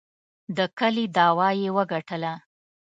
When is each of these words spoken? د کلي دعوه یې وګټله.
د 0.57 0.59
کلي 0.77 1.05
دعوه 1.15 1.47
یې 1.61 1.69
وګټله. 1.77 2.33